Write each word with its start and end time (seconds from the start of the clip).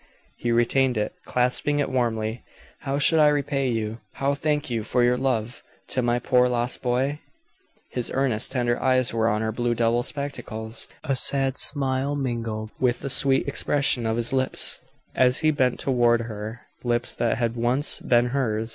He 0.35 0.51
retained 0.51 0.97
it, 0.97 1.13
clasping 1.25 1.77
it 1.77 1.87
warmly. 1.87 2.43
"How 2.79 2.97
should 2.97 3.19
I 3.19 3.27
repay 3.27 3.69
you 3.69 3.99
how 4.13 4.33
thank 4.33 4.67
you 4.67 4.83
for 4.83 5.03
your 5.03 5.15
love 5.15 5.61
to 5.89 6.01
my 6.01 6.17
poor, 6.17 6.49
lost 6.49 6.81
boy?" 6.81 7.19
His 7.91 8.09
earnest, 8.11 8.51
tender 8.51 8.81
eyes 8.81 9.13
were 9.13 9.27
on 9.29 9.43
her 9.43 9.51
blue 9.51 9.75
double 9.75 10.01
spectacles; 10.01 10.87
a 11.03 11.15
sad 11.15 11.59
smile 11.59 12.15
mingled 12.15 12.71
with 12.79 13.01
the 13.01 13.11
sweet 13.11 13.47
expression 13.47 14.07
of 14.07 14.17
his 14.17 14.33
lips 14.33 14.81
as 15.15 15.41
he 15.41 15.51
bent 15.51 15.79
toward 15.79 16.21
her 16.21 16.61
lips 16.83 17.13
that 17.13 17.37
had 17.37 17.55
once 17.55 17.99
been 17.99 18.29
hers! 18.29 18.69